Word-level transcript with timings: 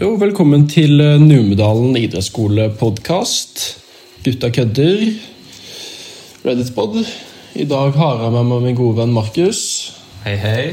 Jo, 0.00 0.14
velkommen 0.20 0.64
til 0.70 1.00
eh, 1.04 1.18
Numedalen 1.20 1.96
idrettsskole-podkast. 2.00 3.62
Gutta 4.24 4.48
kødder. 4.54 5.02
Reddit-pod. 6.46 7.02
I 7.60 7.66
dag 7.68 7.92
har 7.98 8.22
jeg 8.24 8.32
med 8.34 8.48
meg 8.48 8.62
min 8.66 8.78
gode 8.78 8.96
venn 9.02 9.12
Markus. 9.14 9.60
Hei, 10.24 10.36
hei. 10.40 10.64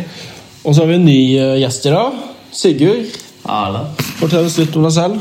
Og 0.63 0.73
så 0.75 0.83
har 0.85 0.91
vi 0.91 0.97
en 0.99 1.05
ny 1.07 1.17
eh, 1.37 1.57
gjest 1.63 1.89
i 1.89 1.93
dag. 1.93 2.21
Sigurd. 2.55 3.17
Hallo. 3.49 3.83
Fortell 4.21 4.47
oss 4.47 4.57
litt 4.61 4.75
om 4.79 4.87
deg 4.87 4.95
selv. 4.95 5.19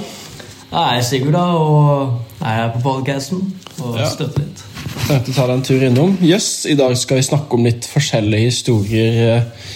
Jeg 0.69 1.01
er 1.01 1.05
Sigurd, 1.09 1.35
da, 1.35 1.45
og 1.57 2.43
jeg 2.43 2.63
er 2.65 2.73
på 2.77 2.85
podcasten 2.85 3.43
og 3.83 3.99
Ja. 3.99 4.09
støtter 4.13 4.45
litt. 4.45 4.65
Tenkte 5.09 5.33
å 5.33 5.37
ta 5.39 5.47
deg 5.49 5.55
en 5.57 5.65
tur 5.67 5.85
innom. 5.89 6.15
Yes, 6.25 6.67
I 6.69 6.77
dag 6.79 6.95
skal 7.01 7.19
vi 7.21 7.27
snakke 7.29 7.57
om 7.57 7.65
litt 7.67 7.87
forskjellige 7.89 8.51
historier 8.51 9.21
eh, 9.27 9.69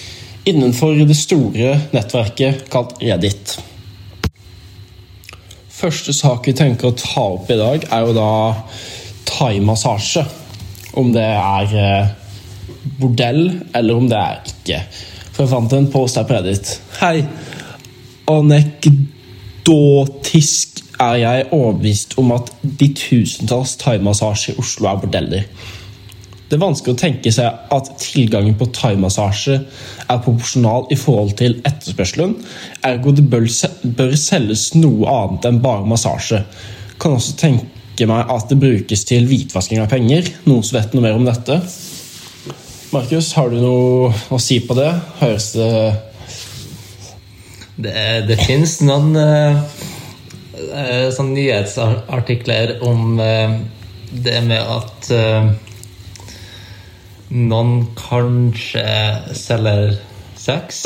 innenfor 0.51 0.99
det 1.09 1.17
store 1.17 1.75
nettverket 1.95 2.67
kalt 2.73 2.97
Reddit. 3.03 3.57
Første 5.83 6.13
sak 6.15 6.45
vi 6.47 6.53
tenker 6.55 6.93
å 6.93 6.95
ta 6.95 7.23
opp 7.33 7.49
i 7.51 7.57
dag, 7.59 7.83
er 7.91 8.05
jo 8.07 8.13
da 8.15 8.55
thaimassasje. 9.27 10.23
Om 11.01 11.09
det 11.11 11.25
er 11.27 11.73
eh, 11.81 12.07
bordell, 13.01 13.51
eller 13.75 13.95
om 13.99 14.07
det 14.07 14.15
er 14.21 14.39
ikke. 14.47 14.79
For 15.33 15.43
jeg 15.43 15.51
fant 15.51 15.73
en 15.75 15.91
post 15.91 16.17
her 16.21 16.27
på 16.29 16.35
Reddit. 16.37 16.67
Hei. 17.01 17.27
Anekdotisk 18.31 19.03
er 21.03 21.17
jeg 21.19 21.51
overbevist 21.51 22.15
om 22.23 22.31
at 22.37 22.47
de 22.63 22.89
tusentalls 22.95 23.75
thaimassasjer 23.83 24.55
i 24.55 24.59
Oslo 24.63 24.87
er 24.93 25.03
bordeller. 25.03 25.43
Det 26.53 26.59
er 26.59 26.67
vanskelig 26.67 26.93
å 26.93 27.01
tenke 27.01 27.31
seg 27.33 27.71
at 27.73 27.87
tilgangen 27.97 28.59
på 28.61 28.67
thaimassasje 28.77 29.55
er 29.57 30.19
proporsjonal 30.21 30.91
i 30.93 30.99
forhold 31.01 31.33
til 31.39 31.55
etterspørselen, 31.65 32.35
ergo 32.85 33.15
det 33.17 33.25
bør, 33.33 33.47
selges 34.21 34.67
noe 34.77 35.09
annet 35.09 35.49
enn 35.49 35.63
bare 35.65 35.89
massasje. 35.89 36.43
Kan 37.01 37.17
også 37.17 37.39
tenke 37.41 38.05
meg 38.11 38.29
at 38.37 38.53
det 38.53 38.61
brukes 38.61 39.07
til 39.09 39.25
hvitvasking 39.31 39.81
av 39.81 39.89
penger. 39.95 40.29
Noen 40.45 40.61
som 40.61 40.77
vet 40.77 40.93
noe 40.93 41.07
mer 41.07 41.17
om 41.17 41.25
dette? 41.25 41.57
Markus, 42.93 43.33
har 43.41 43.49
du 43.49 43.57
noe 43.57 44.13
å 44.13 44.45
si 44.51 44.61
på 44.61 44.77
det? 44.77 44.93
Høres 45.25 45.51
det 45.57 45.73
Det, 47.81 47.97
det 48.29 48.43
fins 48.45 48.83
noen 48.85 49.17
uh, 49.17 49.57
sånn 51.17 51.33
nyhetsartikler 51.33 52.77
om 52.85 53.17
uh, 53.17 53.57
det 54.13 54.41
med 54.45 54.61
at 54.61 55.09
eh, 55.17 55.47
noen 57.33 57.87
kanskje 57.97 58.85
selger 59.39 59.97
sex. 60.37 60.83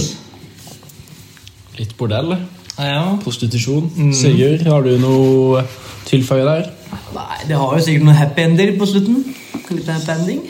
litt 1.77 1.93
bordell? 1.99 2.37
Ja. 2.79 3.17
Prostitusjon? 3.21 3.91
Sigurd, 4.17 4.63
har 4.69 4.85
du 4.85 4.95
noe 5.01 5.65
tilføye 6.09 6.45
der? 6.47 6.71
Nei, 7.17 7.39
Det 7.49 7.57
har 7.57 7.75
jo 7.77 7.83
sikkert 7.85 8.07
noen 8.07 8.17
happy 8.17 8.45
ender 8.47 8.73
på 8.79 8.89
slutten. 8.89 9.23
Litt 9.71 9.91
happy 9.91 10.13
ending. 10.15 10.43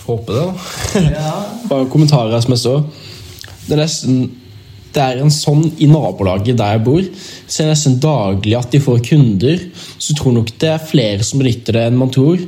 Får 0.00 0.16
håpe 0.16 0.34
det, 0.34 0.44
da. 0.46 1.04
Ja. 1.14 1.34
Bare 1.70 1.90
kommentarer 1.92 2.34
her 2.34 2.42
som 2.42 2.56
jeg 2.56 2.64
så. 2.64 2.76
Det 3.66 3.76
er 3.76 3.84
nesten 3.84 4.22
det 4.90 5.02
er 5.04 5.20
en 5.22 5.30
sånn 5.30 5.68
i 5.78 5.86
nabolaget 5.86 6.56
der 6.58 6.72
jeg 6.74 6.82
bor. 6.82 7.04
Ser 7.46 7.68
nesten 7.70 8.00
daglig 8.02 8.56
at 8.58 8.72
de 8.74 8.80
får 8.82 9.04
kunder. 9.06 9.60
Så 10.02 10.16
tror 10.18 10.34
nok 10.34 10.50
det 10.58 10.72
er 10.72 10.82
flere 10.82 11.26
som 11.26 11.38
benytter 11.38 11.78
det 11.78 11.84
enn 11.86 12.00
man 12.00 12.10
tror. 12.10 12.42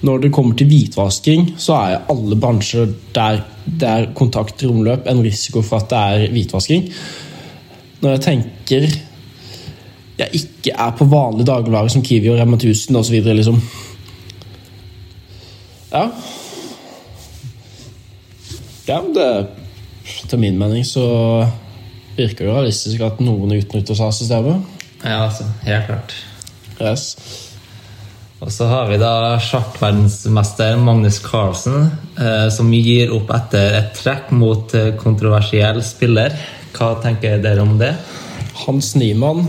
Når 0.00 0.18
det 0.18 0.32
kommer 0.32 0.56
til 0.56 0.66
hvitvasking, 0.70 1.54
så 1.60 1.76
er 1.76 2.04
alle 2.08 2.36
bransjer 2.40 2.88
der 3.14 3.42
det 3.80 3.88
er 3.88 4.08
kontakt 4.16 4.62
i 4.62 4.66
omløp, 4.66 5.06
en 5.06 5.22
risiko 5.22 5.62
for 5.62 5.82
at 5.82 5.90
det 5.90 5.98
er 5.98 6.32
hvitvasking. 6.32 6.88
Når 8.00 8.16
jeg 8.16 8.20
tenker 8.24 8.88
jeg 10.20 10.28
ikke 10.36 10.72
er 10.76 10.90
på 10.96 11.04
vanlige 11.08 11.46
dagligvarer 11.48 11.88
som 11.88 12.02
Kiwi 12.04 12.28
og 12.28 12.38
Rema 12.38 12.56
1000 12.56 12.96
osv., 12.96 13.14
liksom. 13.24 13.60
Ja. 15.92 16.08
Ja, 18.88 19.00
det 19.14 19.46
Til 20.28 20.38
min 20.38 20.58
mening 20.58 20.86
så 20.86 21.04
virker 22.16 22.44
det 22.44 22.54
realistisk 22.54 23.00
at 23.00 23.20
noen 23.20 23.52
utnytter 23.54 23.94
seg 23.94 24.06
av 24.06 24.12
systemet. 24.12 24.66
ja, 25.04 25.24
altså. 25.24 25.44
Helt 25.62 25.86
klart. 25.86 26.14
Yes. 26.80 27.49
Og 28.40 28.48
så 28.52 28.64
har 28.70 28.88
vi 28.88 28.96
da 28.96 29.36
sjakkverdensmester 29.44 30.78
Magnus 30.80 31.18
Carlsen, 31.20 31.90
eh, 32.16 32.46
som 32.48 32.70
gir 32.72 33.12
opp 33.12 33.28
etter 33.36 33.76
et 33.82 33.90
trekk 33.98 34.30
mot 34.32 34.72
eh, 34.76 34.94
kontroversiell 34.96 35.82
spiller. 35.84 36.32
Hva 36.72 36.94
tenker 37.04 37.42
dere 37.44 37.60
om 37.60 37.74
det? 37.80 37.92
Hans 38.62 38.94
Niemann. 38.96 39.44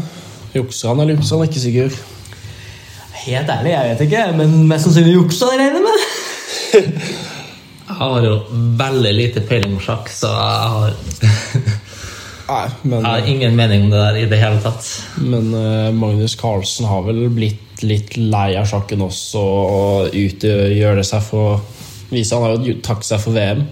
Jukser 0.51 0.91
han 0.91 0.99
eller 0.99 1.15
jukser 1.15 1.39
han 1.39 1.47
ikke, 1.47 1.63
Sigurd? 1.63 1.95
Helt 3.21 3.53
ærlig, 3.53 3.71
jeg 3.71 3.93
vet 3.93 4.03
ikke, 4.09 4.25
men 4.41 4.57
mest 4.67 4.89
sannsynlig 4.89 5.15
juksa, 5.15 5.53
jeg 5.53 5.61
regner 5.61 5.87
med. 5.87 6.07
Jeg 7.91 8.07
har 8.07 8.23
jo 8.23 8.35
veldig 8.79 9.09
lite 9.13 9.41
peiling 9.45 9.73
på 9.75 9.83
sjakk, 9.83 10.07
så 10.09 10.29
jeg 10.31 10.69
har, 10.73 10.93
Nei, 12.51 12.61
men, 12.87 12.95
jeg 12.95 13.03
har 13.05 13.27
ingen 13.29 13.57
mening 13.59 13.83
om 13.83 13.91
det 13.91 13.99
der 13.99 14.19
i 14.21 14.23
det 14.31 14.39
hele 14.39 14.61
tatt. 14.63 14.87
men 15.19 15.51
uh, 15.51 15.91
Magnus 15.93 16.37
Carlsen 16.39 16.87
har 16.87 17.03
vel 17.05 17.27
blitt 17.35 17.70
litt 17.87 18.17
lei 18.17 18.53
av 18.59 18.67
sjakken 18.69 19.03
også 19.05 19.41
og 19.41 20.17
utgjør 20.17 20.99
det 20.99 21.05
seg 21.07 21.23
for 21.25 21.61
vise 22.11 22.35
Han 22.35 22.43
har 22.43 22.65
jo 22.67 22.79
takket 22.83 23.07
seg 23.07 23.21
for 23.23 23.35
VM. 23.35 23.63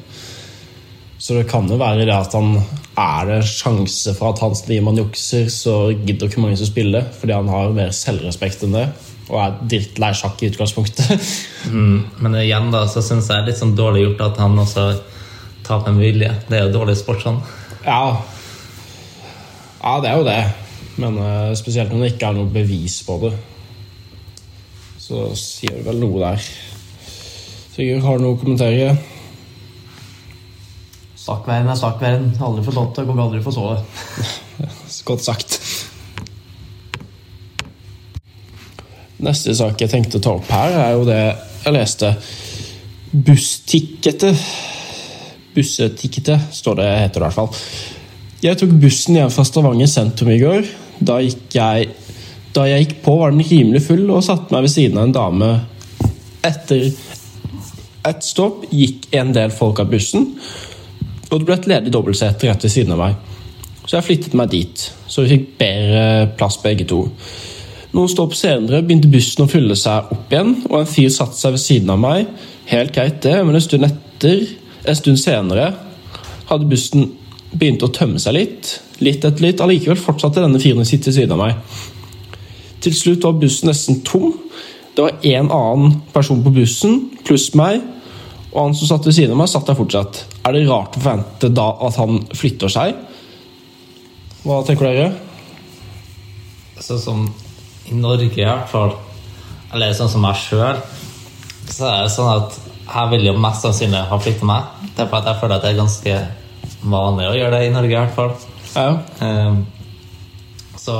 Så 1.19 1.35
det 1.35 1.49
kan 1.51 1.67
jo 1.67 1.75
være 1.79 2.05
det 2.07 2.15
at 2.15 2.35
han 2.37 2.53
er 2.99 3.27
det 3.27 3.39
sjanse 3.47 4.13
for 4.15 4.31
at 4.31 4.41
Hans 4.43 4.63
Niemann 4.69 4.99
jukser, 4.99 5.49
så 5.51 5.91
gidder 5.91 6.29
ikke 6.29 6.43
mange 6.43 6.59
som 6.59 6.69
spiller, 6.69 7.03
fordi 7.19 7.35
han 7.35 7.51
har 7.51 7.75
mer 7.75 7.91
selvrespekt 7.95 8.63
enn 8.63 8.77
det. 8.77 8.85
Og 9.29 9.35
er 9.43 9.57
drittlei 9.71 10.13
sjakk 10.17 10.41
i 10.41 10.51
utgangspunktet. 10.53 11.15
Mm. 11.69 12.05
Men 12.23 12.37
igjen 12.39 12.69
da, 12.71 12.85
så 12.87 13.01
syns 13.03 13.27
jeg 13.27 13.35
det 13.35 13.41
er 13.43 13.47
litt 13.49 13.59
sånn 13.59 13.73
dårlig 13.77 14.05
gjort 14.05 14.21
at 14.29 14.37
han 14.41 14.53
også 14.57 14.85
taper 15.67 15.91
med 15.91 16.05
vilje. 16.07 16.29
Det 16.47 16.55
er 16.55 16.63
jo 16.63 16.77
dårlig 16.77 16.95
sport 16.97 17.19
sånn. 17.21 17.41
Ja. 17.83 18.15
ja, 19.83 19.91
det 19.99 20.09
er 20.09 20.15
jo 20.15 20.25
det. 20.25 20.37
Men 21.03 21.19
eh, 21.19 21.51
spesielt 21.59 21.91
når 21.91 22.05
det 22.05 22.11
ikke 22.13 22.31
er 22.31 22.39
noe 22.39 22.49
bevis 22.55 22.95
på 23.05 23.19
det. 23.25 23.33
Så 25.09 25.23
sier 25.33 25.73
det 25.73 25.87
vel 25.87 25.97
noe 26.03 26.19
der. 26.21 26.43
Sigurd, 27.73 28.03
har 28.05 28.19
du 28.19 28.27
noe 28.27 28.35
å 28.35 28.37
kommentere? 28.37 28.91
Sakkverden 31.17 31.71
er 31.73 31.79
sakkverden. 31.79 32.27
Aldri 32.45 32.65
få 32.67 32.73
låte, 32.75 33.05
kommer 33.07 33.25
aldri 33.25 33.41
få 33.41 33.53
sove. 33.55 33.79
Godt 35.09 35.25
sagt. 35.25 35.57
Neste 39.25 39.55
sak 39.57 39.81
jeg 39.81 39.91
tenkte 39.95 40.21
å 40.21 40.23
ta 40.27 40.35
opp 40.37 40.51
her, 40.53 40.77
er 40.77 40.93
jo 40.93 41.07
det 41.09 41.17
jeg 41.23 41.73
leste. 41.73 42.11
Busstikketet. 43.09 44.45
Bussetikketet, 45.57 46.51
står 46.53 46.83
det, 46.83 46.91
heter 47.01 47.17
det 47.17 47.23
i 47.23 47.25
hvert 47.25 47.39
fall. 47.39 47.65
Jeg 48.45 48.61
tok 48.61 48.77
bussen 48.85 49.17
hjem 49.17 49.33
fra 49.33 49.43
Stavanger 49.47 49.89
sentrum 49.89 50.29
i 50.37 50.37
går. 50.39 50.69
Da, 51.01 51.17
gikk 51.25 51.57
jeg, 51.57 51.89
da 52.55 52.65
jeg 52.65 52.85
gikk 52.85 52.95
på, 53.05 53.15
var 53.19 53.33
den 53.33 53.45
rimelig 53.45 53.83
full 53.85 54.07
og 54.09 54.25
satte 54.25 54.53
meg 54.53 54.65
ved 54.65 54.73
siden 54.73 54.97
av 54.97 55.07
en 55.07 55.15
dame. 55.15 55.49
Etter 56.45 56.89
et 58.09 58.25
stopp 58.25 58.65
gikk 58.73 59.09
en 59.19 59.33
del 59.35 59.53
folk 59.53 59.81
av 59.83 59.91
bussen, 59.91 60.31
og 61.29 61.35
det 61.35 61.45
ble 61.45 61.57
et 61.59 61.69
ledig 61.69 61.93
dobbeltsete 61.93 62.49
rett 62.49 62.65
ved 62.65 62.73
siden 62.73 62.95
av 62.95 63.03
meg. 63.03 63.19
Så 63.85 63.97
jeg 63.97 64.05
flyttet 64.07 64.37
meg 64.37 64.51
dit, 64.53 64.85
så 65.09 65.25
vi 65.25 65.35
fikk 65.35 65.45
bedre 65.59 66.03
plass 66.37 66.59
begge 66.63 66.87
to. 66.89 67.03
Noen 67.89 68.09
stopp 68.11 68.35
senere 68.37 68.83
begynte 68.85 69.09
bussen 69.09 69.45
å 69.45 69.49
fylle 69.49 69.77
seg 69.77 70.11
opp 70.13 70.33
igjen, 70.33 70.55
og 70.69 70.81
en 70.81 70.89
fyr 70.89 71.09
satte 71.13 71.37
seg 71.37 71.55
ved 71.55 71.63
siden 71.63 71.93
av 71.93 72.01
meg. 72.01 72.27
Helt 72.69 72.93
greit 72.93 73.21
det, 73.25 73.37
men 73.45 73.57
en 73.57 73.65
stund 73.65 73.87
etter, 73.87 74.43
en 74.85 74.97
stund 74.97 75.21
senere, 75.21 75.71
hadde 76.49 76.69
bussen 76.69 77.07
begynt 77.49 77.85
å 77.85 77.89
tømme 77.93 78.21
seg 78.21 78.37
litt. 78.37 78.75
Litt 79.01 79.25
etter 79.25 79.45
litt, 79.45 79.61
allikevel 79.63 79.97
fortsatte 79.97 80.43
denne 80.43 80.61
fyren 80.61 80.83
å 80.83 80.87
sitte 80.87 81.09
ved 81.09 81.17
siden 81.17 81.33
av 81.37 81.41
meg. 81.41 81.97
Til 82.83 82.95
slutt 82.95 83.25
var 83.27 83.37
bussen 83.41 83.69
nesten 83.69 84.01
tom. 84.07 84.33
Det 84.95 85.03
var 85.05 85.17
en 85.31 85.49
annen 85.51 85.97
person 86.13 86.41
på 86.43 86.51
bussen, 86.55 86.99
pluss 87.27 87.49
meg, 87.55 87.81
og 88.49 88.57
han 88.63 88.75
som 88.75 88.89
satt 88.89 89.05
ved 89.07 89.15
siden 89.15 89.35
av 89.35 89.41
meg, 89.43 89.49
satt 89.51 89.67
der 89.69 89.77
fortsatt. 89.77 90.23
Er 90.47 90.55
det 90.55 90.65
rart 90.67 90.97
å 90.97 91.03
forvente 91.03 91.51
da 91.53 91.67
at 91.85 91.99
han 92.01 92.23
flytter 92.35 92.71
seg? 92.73 92.95
Hva 94.43 94.61
tenker 94.67 94.89
dere? 94.89 95.11
Sånn 96.79 97.01
som 97.03 97.21
i 97.91 97.95
Norge 97.99 98.31
i 98.31 98.45
hvert 98.45 98.69
fall, 98.71 98.95
eller 99.73 99.93
sånn 99.97 100.09
som 100.11 100.23
meg 100.25 100.37
sjøl, 100.39 100.79
så 101.69 101.85
er 101.91 102.03
det 102.07 102.13
sånn 102.15 102.31
at 102.33 102.57
jeg 102.89 103.09
vil 103.11 103.27
jo 103.29 103.35
mest 103.37 103.61
sannsynlig 103.65 104.01
ha 104.09 104.17
flytta 104.19 104.47
meg. 104.49 104.69
Det 104.95 105.03
er 105.05 105.09
fordi 105.11 105.29
jeg 105.29 105.41
føler 105.43 105.55
at 105.59 105.65
det 105.65 105.71
er 105.73 105.81
ganske 105.83 106.15
vanlig 106.89 107.27
å 107.29 107.35
gjøre 107.37 107.51
det 107.59 107.67
i 107.67 107.73
Norge 107.75 107.93
i 107.93 107.99
hvert 107.99 108.15
fall. 108.17 108.33
Ja, 108.75 108.89
Ehm, 109.25 109.65
Så 110.79 110.95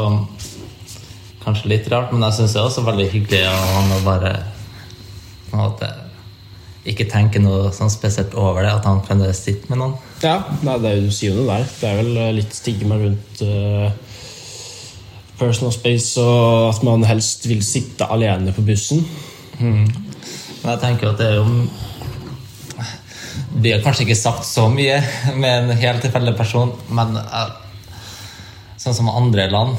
kanskje 1.44 1.71
litt 1.71 1.88
rart, 1.91 2.12
men 2.13 2.24
jeg 2.27 2.39
syns 2.39 2.56
det 2.56 2.62
er 2.62 2.68
også 2.68 2.86
veldig 2.88 3.09
hyggelig 3.13 3.41
av 3.47 3.74
han 3.75 3.95
å 3.95 4.03
bare 4.06 4.33
måte 5.56 5.89
ikke 6.89 7.07
tenke 7.12 7.41
noe 7.44 7.69
sånn 7.75 7.91
spesielt 7.91 8.36
over 8.39 8.63
det, 8.63 8.71
at 8.71 8.88
han 8.88 9.01
fremdeles 9.06 9.41
sitter 9.44 9.71
med 9.71 9.81
noen. 9.81 9.97
Ja, 10.24 10.39
nei, 10.65 10.77
det 10.81 10.89
er 10.89 10.97
jo 10.97 11.09
du 11.09 11.15
sier 11.15 11.36
jo 11.36 11.44
det 11.44 11.50
der. 11.50 11.68
Det 11.81 11.89
er 11.89 12.00
vel 12.00 12.13
eh, 12.18 12.31
litt 12.39 12.56
stigma 12.56 12.97
rundt 13.01 13.44
uh, 13.45 13.89
personal 15.39 15.75
space, 15.75 16.15
og 16.24 16.69
at 16.71 16.81
man 16.88 17.06
helst 17.07 17.45
vil 17.50 17.62
sitte 17.65 18.07
alene 18.09 18.56
på 18.56 18.65
bussen. 18.65 19.03
Men 19.59 19.85
jeg 20.63 20.81
tenker 20.81 21.12
at 21.12 21.19
det 21.19 21.27
er 21.27 21.39
jo 21.42 21.45
Vi 23.59 23.71
har 23.74 23.81
kanskje 23.83 24.06
ikke 24.06 24.15
sagt 24.15 24.45
så 24.47 24.69
mye 24.71 25.01
med 25.35 25.51
en 25.51 25.81
helt 25.81 26.03
tilfeldig 26.03 26.35
person, 26.39 26.71
men 26.95 27.18
uh, 27.19 27.51
sånn 28.80 28.95
som 28.95 29.12
andre 29.12 29.50
land 29.51 29.75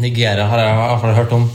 Nigeria 0.00 0.46
har 0.48 0.58
jeg 0.62 0.72
i 0.72 0.78
hvert 0.80 1.00
fall 1.02 1.14
hørt 1.18 1.32
om. 1.36 1.48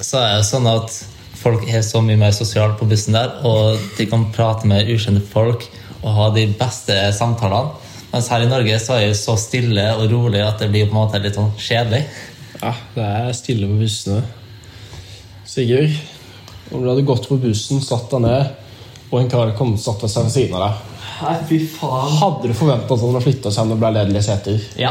Så 0.00 0.20
er 0.20 0.36
det 0.38 0.46
sånn 0.48 0.66
at 0.70 0.92
folk 1.36 1.66
er 1.68 1.82
så 1.84 2.00
mye 2.04 2.18
mer 2.20 2.32
sosiale 2.36 2.76
på 2.78 2.88
bussen 2.88 3.16
der, 3.16 3.34
og 3.46 3.78
de 3.98 4.06
kan 4.10 4.24
prate 4.34 4.66
med 4.68 4.88
ukjente 4.92 5.22
folk 5.32 5.66
og 6.02 6.08
ha 6.16 6.30
de 6.34 6.46
beste 6.58 6.96
samtalene. 7.16 7.74
Mens 8.12 8.28
her 8.32 8.44
i 8.44 8.48
Norge 8.48 8.78
så 8.80 8.96
er 8.96 9.08
det 9.10 9.18
så 9.18 9.34
stille 9.40 9.82
og 9.98 10.06
rolig 10.12 10.40
at 10.44 10.60
det 10.62 10.70
blir 10.72 10.86
på 10.88 10.94
en 10.94 11.00
måte 11.02 11.20
litt 11.20 11.36
sånn 11.36 11.52
kjedelig. 11.60 12.04
Ja, 12.62 12.72
det 12.94 13.04
er 13.04 13.32
stille 13.36 13.68
på 13.68 13.76
bussene. 13.80 14.22
Sigurd, 15.46 15.92
om 16.72 16.82
du 16.82 16.88
hadde 16.90 17.04
gått 17.06 17.28
på 17.28 17.36
bussen, 17.40 17.82
satt 17.84 18.08
deg 18.12 18.24
ned, 18.24 18.54
og 19.10 19.18
en 19.20 19.28
kar 19.30 19.52
kom 19.58 19.74
og 19.76 19.80
satt 19.82 20.02
seg 20.10 20.26
ved 20.26 20.34
siden 20.34 20.56
av 20.58 20.64
deg, 20.66 20.92
Nei, 21.16 21.34
fy 21.48 21.58
faen. 21.72 22.10
hadde 22.20 22.50
du 22.50 22.54
forventa 22.56 22.92
at 22.92 23.00
han 23.00 23.14
hadde 23.14 23.24
flytta 23.24 23.52
seg 23.54 23.68
når 23.68 23.76
det 23.78 23.82
ble 23.84 23.90
ledige 23.96 24.24
seter? 24.26 24.64
Ja, 24.80 24.90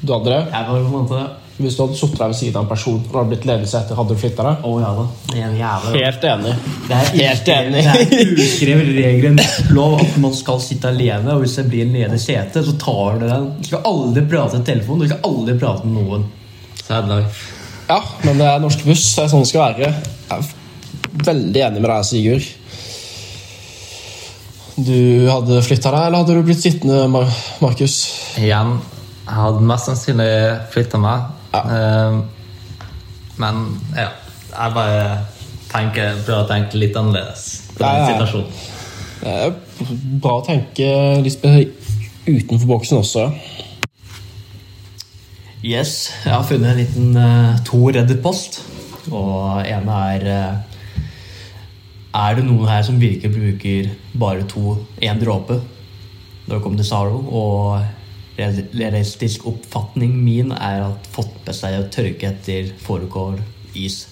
Du 0.00 0.12
hadde 0.14 0.30
det? 0.30 0.42
jeg 0.54 0.68
var 0.68 0.78
på 0.78 0.86
en 0.86 0.94
måte 0.94 1.24
Hvis 1.58 1.74
du 1.74 1.80
hadde 1.82 1.96
sittet 1.98 2.20
ved 2.22 2.36
siden 2.38 2.56
av 2.56 2.64
en 2.64 2.70
person 2.70 2.98
og 3.02 3.14
hadde 3.16 3.30
blitt 3.32 3.46
ledelse 3.48 3.80
etter, 3.80 3.98
hadde 3.98 4.14
du 4.14 4.20
flytta 4.20 4.44
deg? 4.46 4.66
Oh, 4.68 4.76
ja 4.78 4.92
da. 4.94 5.06
Det 5.26 5.40
er 5.40 5.46
en 5.48 5.56
jævla 5.58 5.94
Helt 5.96 6.26
enig. 6.30 6.52
Det 6.86 6.98
er 6.98 7.08
Helt 7.16 7.48
enig. 7.54 7.82
Det 7.82 8.18
er 8.18 8.32
uskrevet 8.44 8.92
regel 8.98 9.34
norsk 9.34 9.72
lov 9.74 9.96
at 10.04 10.18
man 10.22 10.36
skal 10.38 10.60
sitte 10.62 10.92
alene. 10.92 11.34
Og 11.34 11.42
hvis 11.42 11.56
det 11.58 11.64
blir 11.72 11.82
en 11.88 11.96
ledig 11.98 12.20
sete, 12.22 12.62
så 12.62 12.76
tar 12.78 13.18
du 13.18 13.26
den. 13.26 13.48
Du 13.58 13.70
skal 13.72 13.88
aldri 13.90 14.22
prate 14.30 14.60
i 14.62 14.66
telefonen. 14.70 15.02
Du 15.02 15.10
skal 15.10 15.32
aldri 15.32 15.56
prate 15.58 15.90
med 15.90 15.98
noen. 15.98 16.28
Sad 16.84 17.10
life. 17.10 17.50
Ja, 17.88 17.98
men 18.22 18.38
det 18.38 18.46
er 18.46 18.62
norsk 18.62 18.84
buss. 18.86 19.08
Det 19.16 19.24
er 19.24 19.32
sånn 19.32 19.42
det 19.42 19.50
skal 19.50 19.64
være. 19.64 19.90
Jeg 20.28 20.38
er 20.38 21.24
veldig 21.26 21.64
enig 21.66 21.82
med 21.82 21.90
deg, 21.90 22.06
Sigurd. 22.06 22.48
Du 24.78 25.26
hadde 25.26 25.58
flytta 25.66 25.90
deg, 25.90 26.04
eller 26.06 26.22
hadde 26.22 26.38
du 26.38 26.46
blitt 26.46 26.62
sittende, 26.62 27.02
Markus? 27.58 27.96
Igjen, 28.38 28.76
jeg 29.28 29.36
hadde 29.36 29.66
mest 29.68 29.90
sannsynlig 29.90 30.32
flytta 30.72 31.00
meg. 31.02 31.28
Ja. 31.52 31.60
Eh, 31.76 32.18
men 33.38 33.60
ja, 33.94 34.08
jeg 34.48 34.74
bare 34.74 35.02
tenker, 35.68 36.16
prøver 36.24 36.42
å 36.42 36.48
tenke 36.48 36.80
litt 36.80 36.96
annerledes 36.96 37.44
på 37.74 37.84
den 37.84 38.00
ja, 38.00 38.08
situasjonen. 38.12 38.76
Det 39.18 39.34
er 39.34 39.54
bra 40.22 40.38
å 40.38 40.44
tenke 40.46 40.88
litt 41.24 41.44
utenfor 41.44 42.66
boksen 42.70 43.02
også. 43.02 43.28
Yes, 45.58 46.08
jeg 46.22 46.32
har 46.32 46.46
funnet 46.46 46.70
en 46.70 46.78
liten 46.78 47.16
uh, 47.18 47.58
to 47.66 47.80
Reddit-post. 47.90 48.62
Og 49.08 49.62
ene 49.64 50.00
er 50.12 50.26
uh, 50.28 51.00
Er 52.14 52.36
det 52.36 52.44
noen 52.46 52.68
her 52.68 52.82
som 52.86 53.00
virkelig 53.00 53.32
bruker 53.32 53.88
bare 54.18 54.44
to 54.48 54.78
én 55.04 55.20
dråpe 55.20 55.58
når 56.48 56.54
det 56.54 56.62
kommer 56.64 56.80
til 56.80 56.88
Zaro? 56.88 57.20
Og 57.28 57.97
realistisk 58.38 59.46
oppfatning 59.50 60.14
min 60.22 60.52
er 60.54 60.84
at 60.86 61.08
med 61.14 61.56
seg 61.56 61.80
å 61.80 61.88
tørke 61.92 62.30
etter 62.30 62.70
fårikål, 62.84 63.40
is. 63.78 64.06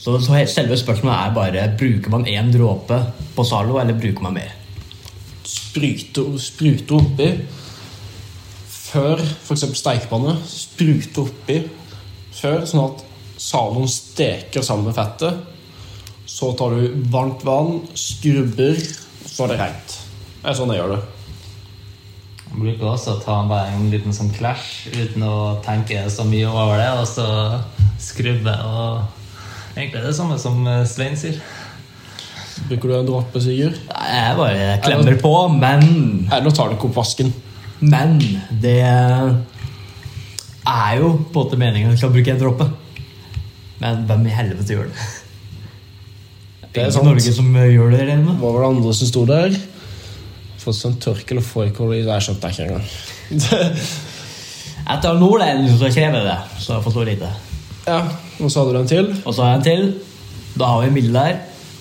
Så, 0.00 0.14
så 0.24 0.38
selve 0.48 0.78
spørsmålet 0.80 1.16
er 1.16 1.34
bare 1.36 1.66
bruker 1.78 2.12
man 2.12 2.28
én 2.30 2.48
dråpe 2.54 3.02
på 3.36 3.44
Zalo, 3.44 3.76
eller 3.82 3.98
bruker 3.98 4.24
man 4.24 4.38
mer? 4.38 4.54
Sprute, 5.44 6.24
sprute 6.40 6.96
oppi 6.96 7.28
før 8.70 9.20
f.eks. 9.20 9.66
stekepanne. 9.78 10.38
Sprute 10.48 11.26
oppi 11.26 11.60
før, 12.40 12.64
sånn 12.66 12.86
at 12.86 13.04
Zaloen 13.40 13.90
steker 13.90 14.64
sammen 14.64 14.90
med 14.90 14.96
fettet. 14.96 15.46
Så 16.30 16.52
tar 16.56 16.76
du 16.76 17.06
varmt 17.12 17.42
vann, 17.44 17.80
skrubber, 17.98 18.78
så 19.26 19.44
er 19.44 19.52
det 19.52 19.62
rent. 19.64 19.96
Det 20.40 20.52
er 20.52 20.56
sånn 20.56 20.72
jeg 20.72 20.80
gjør 20.80 20.94
det. 20.94 21.00
Bruker 22.50 22.88
også 22.90 23.12
å 23.14 23.20
ta 23.22 23.36
bare 23.46 23.70
en 23.76 23.90
liten 23.92 24.12
sånn 24.14 24.32
clash 24.34 24.88
uten 24.90 25.22
å 25.22 25.62
tenke 25.64 26.02
så 26.10 26.24
mye 26.26 26.48
over 26.50 26.80
det, 26.80 26.88
og 26.98 27.06
så 27.08 27.26
skrubbe 28.02 28.54
og 28.66 29.16
Egentlig 29.70 30.00
er 30.00 30.06
det 30.08 30.16
samme 30.16 30.34
som 30.42 30.66
eh, 30.66 30.86
Svein 30.88 31.14
sier. 31.16 31.36
Bruker 32.66 32.88
du 32.90 32.94
en 32.96 33.06
dråpe, 33.06 33.40
Sigurd? 33.40 33.76
Jeg 33.86 34.36
bare 34.36 34.80
klemmer 34.82 35.14
på, 35.22 35.30
men 35.54 36.26
Eller 36.26 36.50
tar 36.50 36.68
du 36.68 36.74
ikke 36.74 36.88
opp 36.90 36.98
vasken? 36.98 37.30
Men 37.80 38.18
det 38.60 38.82
er 40.66 40.98
jo 40.98 41.14
på 41.30 41.30
en 41.30 41.38
måte 41.38 41.56
meningen 41.60 41.88
at 41.88 41.94
vi 41.94 42.00
skal 42.02 42.12
bruke 42.12 42.30
en 42.34 42.42
dråpe. 42.42 42.66
Men 43.80 44.04
hvem 44.10 44.26
i 44.28 44.36
helvete 44.36 44.74
gjør 44.74 44.86
det? 44.90 44.96
Det 46.74 46.82
er 46.82 46.88
i 46.90 46.94
sant. 46.94 47.06
Norge 47.08 47.32
som 47.34 47.48
gjør 47.56 47.88
det. 47.94 48.18
Hva 48.28 48.50
var 48.50 48.60
det 48.60 48.72
andre 48.74 48.92
som 48.98 49.06
sto 49.08 49.22
der? 49.30 49.50
Fått 50.60 50.76
sånn 50.76 50.98
tørkel 51.00 51.38
eller 51.38 51.46
fårikål 51.46 51.94
i? 51.96 52.02
Det 52.04 52.16
Jeg 52.16 52.26
skjønte 52.26 52.48
det 52.48 52.52
ikke 52.54 52.66
engang. 52.68 53.84
Etter 54.94 55.20
Nordland 55.20 55.68
som 55.78 55.92
krever 55.94 56.24
det, 56.26 56.38
så 56.60 56.74
jeg 56.76 56.84
forsto 56.84 57.04
lite. 57.06 57.28
ja, 57.86 58.00
og 58.40 58.50
så 58.50 58.60
hadde 58.62 58.72
du 58.74 58.80
en 58.80 58.90
til. 58.90 59.08
Og 59.24 59.34
så 59.34 59.44
har 59.44 59.54
jeg 59.54 59.60
en 59.60 59.68
til. 59.68 59.86
Da 60.58 60.72
har 60.74 60.84
vi 60.84 60.90
Mille 60.98 61.14
der. 61.14 61.38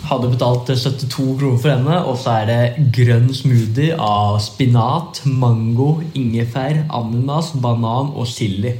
Hadde 0.09 0.29
betalt 0.31 0.69
72 0.69 1.09
kroner 1.39 1.57
for 1.59 1.69
henne. 1.73 1.97
Og 2.07 2.17
så 2.21 2.35
er 2.41 2.45
det 2.49 2.87
grønn 2.95 3.33
smoothie 3.35 3.95
av 3.99 4.39
spinat, 4.43 5.21
mango, 5.25 5.89
ingefær, 6.15 6.85
ananas, 6.89 7.51
banan 7.59 8.13
og 8.15 8.27
chili. 8.31 8.75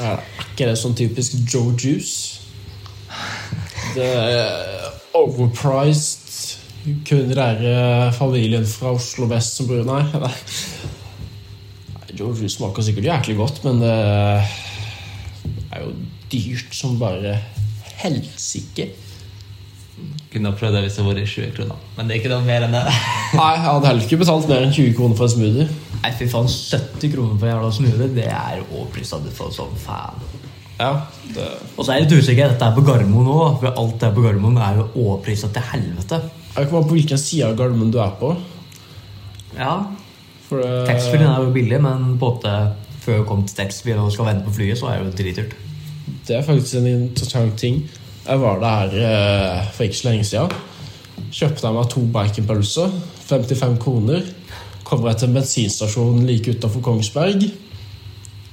Er 0.00 0.20
ikke 0.50 0.68
det 0.70 0.78
sånn 0.80 0.96
typisk 0.98 1.36
Joe 1.52 1.74
Juice? 1.76 2.40
Det 3.96 4.06
er 4.06 4.92
overpriced. 5.16 6.25
Kun 6.86 7.24
den 7.26 7.34
der 7.34 7.62
eh, 7.66 8.12
familien 8.14 8.66
fra 8.68 8.92
Oslo 8.94 9.26
vest 9.30 9.58
som 9.58 9.66
bruker 9.66 9.88
Nei. 9.88 10.04
nei. 10.22 10.34
Nei, 12.14 12.48
smaker 12.48 12.84
sikkert 12.86 13.08
jæklig 13.10 13.36
godt, 13.40 13.58
men 13.66 13.82
det 13.82 13.90
er 13.90 15.82
jo 15.82 15.90
dyrt 16.30 16.76
som 16.78 16.94
bare 17.00 17.34
helsike. 18.00 18.88
Kunne 20.30 20.52
ha 20.52 20.58
prøvd 20.58 20.76
det 20.76 20.84
hvis 20.84 20.96
det 20.98 21.04
var 21.06 21.18
i 21.18 21.26
20 21.26 21.52
kroner, 21.56 21.84
men 21.96 22.06
det 22.06 22.14
er 22.14 22.20
ikke 22.20 22.32
noe 22.32 22.46
mer 22.46 22.66
enn 22.66 22.74
det. 22.76 22.84
Nei, 23.40 23.50
jeg 23.56 23.62
hadde 23.66 23.90
heller 23.90 24.06
ikke 24.06 24.22
betalt 24.22 24.48
mer 24.50 24.64
enn 24.66 24.74
20 24.78 24.96
kroner 24.98 25.18
for 25.18 25.26
en 25.26 25.34
smoothie. 25.34 25.68
Nei, 26.02 26.14
fy 26.18 26.30
faen, 26.30 26.50
70 26.52 27.14
kroner 27.14 27.36
for 27.36 27.48
en 27.48 27.54
jævla 27.54 27.74
smoothie, 27.80 28.10
det 28.16 28.30
er 28.30 28.64
overprisa 28.66 29.20
for 29.34 29.54
sånn 29.56 29.76
fan. 29.82 30.24
Ja, 30.76 30.90
det 31.32 31.46
Og 31.74 31.86
så 31.86 31.92
er 31.92 32.02
jeg 32.02 32.06
litt 32.06 32.18
usikker. 32.20 32.50
Dette 32.52 32.66
er 32.66 32.74
på 32.76 32.84
Gardermoen 32.84 33.24
nå, 33.24 33.36
for 33.62 33.72
alt 33.72 33.94
det 34.00 34.10
er 34.10 34.16
på 34.16 34.24
Gardermoen 34.26 34.58
er 34.60 34.82
jo 34.82 34.90
overprisa 35.06 35.48
til 35.54 35.64
helvete. 35.72 36.20
Jeg 36.56 36.64
vet 36.64 36.70
ikke 36.70 36.82
på 36.88 36.96
hvilken 36.96 37.20
side 37.20 37.44
av 37.44 37.56
Gardermoen 37.58 37.90
du 37.92 37.98
er 38.00 38.12
på. 38.16 38.30
Ja, 39.58 39.74
For 40.46 40.62
det, 40.62 40.86
Taxfree 40.88 41.26
er 41.26 41.42
jo 41.44 41.52
billig, 41.52 41.80
men 41.84 42.14
på 42.20 42.30
en 42.48 42.70
før 43.02 43.20
jeg 43.20 43.26
kom 43.28 43.42
til 43.46 43.58
taxfree 43.58 43.98
og 44.00 44.12
skal 44.14 44.30
vente 44.30 44.46
på 44.46 44.54
flyet, 44.56 44.78
så 44.80 44.88
er 44.90 45.02
det 45.02 45.10
jo 45.10 45.18
dritdyrt. 45.20 45.52
Det 46.26 46.38
er 46.38 46.46
faktisk 46.46 46.78
en 46.80 46.86
interessant 46.86 47.58
ting. 47.60 47.82
Jeg 48.26 48.40
var 48.40 48.58
der 48.62 48.96
eh, 49.04 49.68
for 49.74 49.84
ikke 49.84 49.98
så 50.00 50.08
lenge 50.08 50.24
siden. 50.24 50.56
Kjøpte 51.30 51.66
jeg 51.66 51.76
meg 51.76 51.92
to 51.92 52.02
baconpølser. 52.16 52.98
55 53.26 53.78
kroner. 53.82 54.26
Kommer 54.86 55.10
jeg 55.12 55.20
til 55.20 55.28
en 55.28 55.38
bensinstasjon 55.38 56.26
like 56.26 56.56
utenfor 56.56 56.82
Kongsberg. 56.88 57.48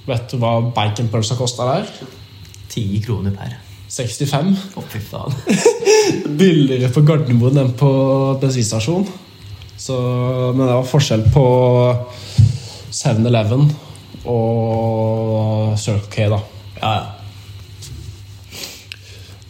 Vet 0.06 0.32
du 0.34 0.42
hva 0.42 0.58
baconpølsa 0.76 1.40
kosta 1.40 1.70
der? 1.72 1.94
10 2.70 3.02
kroner 3.06 3.38
per. 3.38 3.73
65. 3.94 4.54
Å, 4.74 4.84
fy 4.90 5.02
faen. 5.06 5.36
Billigere 6.40 6.90
på 6.94 7.04
Gardermoen 7.06 7.60
enn 7.62 7.74
på 7.78 7.90
bensinstasjon. 8.42 9.06
Så, 9.78 9.98
men 10.56 10.64
det 10.66 10.74
var 10.74 10.88
forskjell 10.88 11.28
på 11.34 11.46
7-Eleven 12.94 13.68
og 14.30 15.76
Circle 15.82 16.10
K, 16.14 16.30
da. 16.34 16.40
Ja, 16.80 16.94
ja. 16.96 17.04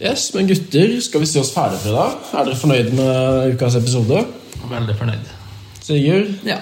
Yes, 0.04 0.26
men 0.34 0.48
gutter, 0.50 0.90
skal 1.00 1.22
vi 1.22 1.28
si 1.30 1.38
oss 1.40 1.52
ferdig 1.54 1.78
for 1.80 1.94
i 1.94 1.96
dag? 1.96 2.16
Er 2.34 2.48
dere 2.48 2.58
fornøyd 2.60 2.90
med 2.98 3.54
ukas 3.54 3.78
episode? 3.78 4.24
Veldig 4.68 4.96
fornøyd. 4.98 5.30
Sigurd? 5.84 6.34
ja. 6.44 6.58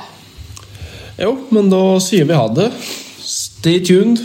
Jo, 1.19 1.33
men 1.53 1.69
da 1.73 1.81
sier 2.03 2.29
vi 2.29 2.37
ha 2.37 2.47
det. 2.53 2.69
Stay 3.23 3.83
tuned. 3.85 4.23